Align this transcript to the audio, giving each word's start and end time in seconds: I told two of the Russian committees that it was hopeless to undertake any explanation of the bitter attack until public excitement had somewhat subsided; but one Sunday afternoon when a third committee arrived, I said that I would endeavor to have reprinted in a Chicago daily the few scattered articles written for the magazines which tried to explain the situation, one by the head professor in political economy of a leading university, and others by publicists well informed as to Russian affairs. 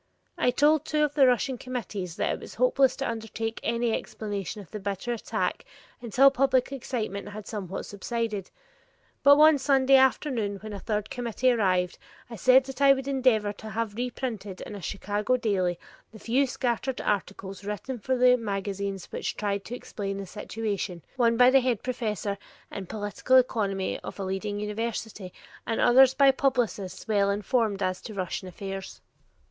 I 0.35 0.49
told 0.49 0.83
two 0.83 1.03
of 1.03 1.13
the 1.13 1.27
Russian 1.27 1.59
committees 1.59 2.15
that 2.15 2.31
it 2.33 2.39
was 2.39 2.55
hopeless 2.55 2.95
to 2.95 3.07
undertake 3.07 3.59
any 3.61 3.93
explanation 3.93 4.59
of 4.59 4.71
the 4.71 4.79
bitter 4.79 5.13
attack 5.13 5.63
until 6.01 6.31
public 6.31 6.71
excitement 6.71 7.29
had 7.29 7.45
somewhat 7.45 7.85
subsided; 7.85 8.49
but 9.21 9.37
one 9.37 9.59
Sunday 9.59 9.97
afternoon 9.97 10.57
when 10.61 10.73
a 10.73 10.79
third 10.79 11.11
committee 11.11 11.51
arrived, 11.51 11.99
I 12.31 12.35
said 12.35 12.63
that 12.63 12.81
I 12.81 12.93
would 12.93 13.07
endeavor 13.07 13.53
to 13.53 13.69
have 13.69 13.93
reprinted 13.93 14.61
in 14.61 14.73
a 14.73 14.81
Chicago 14.81 15.37
daily 15.37 15.77
the 16.11 16.17
few 16.17 16.47
scattered 16.47 16.99
articles 16.99 17.63
written 17.63 17.99
for 17.99 18.17
the 18.17 18.37
magazines 18.37 19.05
which 19.11 19.37
tried 19.37 19.63
to 19.65 19.75
explain 19.75 20.17
the 20.17 20.25
situation, 20.25 21.03
one 21.15 21.37
by 21.37 21.51
the 21.51 21.61
head 21.61 21.83
professor 21.83 22.39
in 22.71 22.87
political 22.87 23.35
economy 23.37 23.99
of 23.99 24.19
a 24.19 24.23
leading 24.23 24.59
university, 24.59 25.31
and 25.67 25.79
others 25.79 26.15
by 26.15 26.31
publicists 26.31 27.07
well 27.07 27.29
informed 27.29 27.83
as 27.83 28.01
to 28.01 28.15
Russian 28.15 28.47
affairs. 28.47 28.99